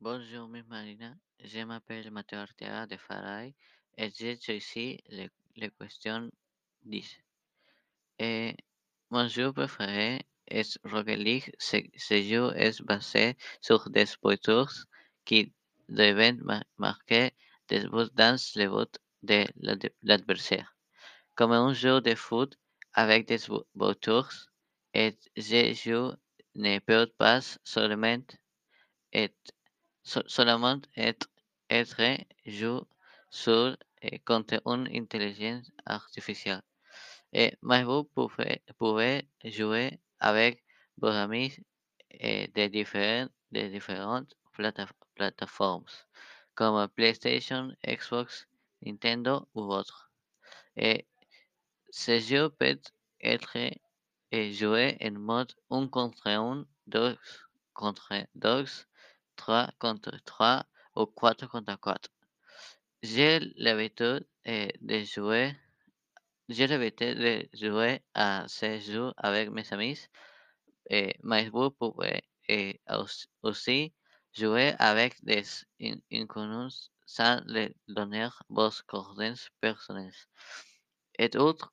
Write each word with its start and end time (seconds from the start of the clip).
Bonjour, 0.00 0.46
Miss 0.48 0.64
Marina. 0.68 1.16
Je 1.40 1.60
m'appelle 1.64 2.10
Matteo 2.12 2.38
Arteaga 2.38 2.86
de 2.86 2.96
Faray 2.96 3.54
et 3.96 4.10
j'ai 4.16 4.38
choisi 4.40 4.98
les, 5.08 5.28
les 5.56 5.70
questions 5.70 6.30
10. 6.84 7.16
Et 8.20 8.54
mon 9.10 9.26
jeu 9.26 9.52
préféré 9.52 10.22
est 10.46 10.78
Rocket 10.84 11.18
League. 11.18 11.52
Ce, 11.58 11.78
ce 11.96 12.22
jeu 12.22 12.52
est 12.54 12.80
basé 12.82 13.36
sur 13.60 13.90
des 13.90 14.06
voitures 14.22 14.72
qui 15.24 15.52
ma- 15.88 16.62
marquer 16.76 17.32
des 17.68 17.80
buts 17.88 18.10
dans 18.14 18.38
les 18.54 18.68
buts 18.68 18.98
de 19.24 19.46
l'ad- 19.56 19.92
l'adversaire. 20.02 20.76
Comme 21.34 21.50
un 21.52 21.72
jeu 21.72 22.00
de 22.00 22.14
foot 22.14 22.56
avec 22.92 23.26
des 23.26 23.40
voitures, 23.74 24.30
et 24.94 25.18
ce 25.36 25.74
jeu 25.74 26.12
ne 26.54 26.78
peut 26.78 27.10
pas 27.18 27.40
seulement 27.64 28.22
être, 29.12 29.52
so- 30.08 30.26
seulement 30.26 30.80
être, 30.96 31.28
être 31.68 32.02
joué 32.46 32.80
sur 33.30 33.76
contre 34.24 34.60
une 34.66 34.88
intelligence 34.94 35.70
artificielle. 35.84 36.62
Et 37.32 37.52
mais 37.62 37.84
vous 37.84 38.04
pouvez, 38.04 39.28
jouer 39.44 39.98
avec 40.18 40.64
vos 40.96 41.08
amis 41.08 41.52
et 42.10 42.48
de, 42.48 42.66
différentes, 43.68 44.34
plateformes 45.14 45.84
comme 46.54 46.88
PlayStation, 46.88 47.72
Xbox, 47.86 48.48
Nintendo 48.82 49.46
ou 49.54 49.62
autres. 49.72 50.10
Et 50.76 51.06
ce 51.90 52.18
jeu 52.18 52.48
peut 52.50 52.80
être 53.20 53.56
eh, 54.32 54.52
joué 54.52 54.96
en 55.02 55.12
mode 55.12 55.52
1 55.70 55.86
contre 55.88 56.26
1, 56.26 56.66
2 56.86 57.16
contre 57.74 58.26
2, 58.34 58.64
3 59.38 59.70
contre 59.78 60.12
3 60.24 60.64
ou 60.96 61.06
4 61.06 61.46
contre 61.48 61.76
4. 61.80 62.10
J'ai 63.02 63.40
l'habitude 63.56 64.26
eh, 64.44 64.72
de 64.80 64.98
jouer 65.04 65.54
j'ai 66.48 66.66
l'habitude 66.66 67.18
de 67.18 67.48
jouer 67.54 68.02
à 68.14 68.46
ce 68.48 68.78
jeu 68.80 69.12
avec 69.16 69.50
mes 69.50 69.70
amis, 69.72 69.98
eh, 70.90 71.14
mais 71.22 71.48
vous 71.50 71.70
pouvez 71.70 72.22
eh, 72.48 72.80
aus- 72.88 73.26
aussi 73.42 73.92
jouer 74.32 74.74
avec 74.78 75.22
des 75.24 75.44
in- 75.80 76.00
inconnus 76.12 76.90
sans 77.06 77.40
leur 77.46 77.70
donner 77.86 78.28
vos 78.48 78.70
coordonnées 78.86 79.34
personnelles. 79.60 80.14
Et 81.18 81.36
outre, 81.36 81.72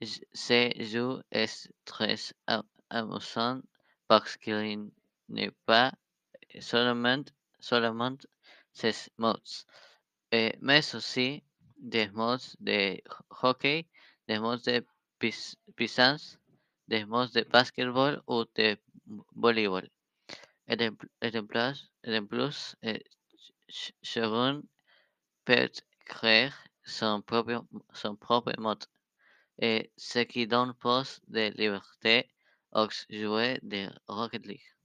j- 0.00 0.24
ce 0.32 0.70
jeu 0.78 1.22
est 1.30 1.70
très 1.84 2.16
amusant 2.90 3.60
parce 4.08 4.36
qu'il 4.36 4.90
n'est 5.28 5.52
pas 5.66 5.92
seulement, 6.60 7.24
seulement 7.60 8.16
ces 8.72 9.10
modes, 9.18 9.40
eh, 10.32 10.52
mais 10.60 10.94
aussi 10.94 11.42
des 11.76 12.08
modes 12.10 12.40
de 12.60 13.00
hockey, 13.42 13.86
des 14.26 14.38
modes 14.38 14.62
de 14.62 14.84
pis- 15.18 15.56
des 16.88 17.04
modes 17.04 17.32
de 17.32 17.42
basketball 17.42 18.22
ou 18.26 18.44
de 18.54 18.76
voleibol. 19.34 19.88
Et 20.68 20.76
en, 20.86 22.26
plus, 22.26 22.76
chacun 24.02 24.62
peut 25.44 25.70
créer 26.04 26.50
son 26.84 27.22
propre, 27.22 27.64
son 27.92 28.16
propre 28.16 28.52
mode, 28.58 28.84
et 29.58 29.90
ce 29.96 30.20
qui 30.20 30.46
donne 30.46 30.74
plus 30.74 31.20
de 31.28 31.50
liberté 31.56 32.28
aux 32.72 32.88
joueurs 33.10 33.58
de 33.62 33.88
Rocket 34.06 34.46
League. 34.46 34.77